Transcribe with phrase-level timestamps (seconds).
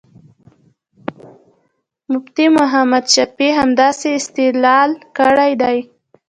[2.11, 5.77] مفتي محمد شفیع همدغسې استدلال کړی دی.